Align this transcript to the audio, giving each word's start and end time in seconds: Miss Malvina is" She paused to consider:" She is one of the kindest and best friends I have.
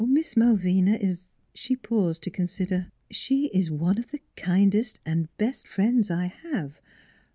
Miss 0.03 0.35
Malvina 0.35 0.95
is" 0.99 1.29
She 1.53 1.75
paused 1.75 2.23
to 2.23 2.31
consider:" 2.31 2.87
She 3.21 3.49
is 3.53 3.69
one 3.69 3.99
of 3.99 4.09
the 4.09 4.21
kindest 4.35 4.99
and 5.05 5.29
best 5.37 5.67
friends 5.67 6.09
I 6.09 6.25
have. 6.25 6.81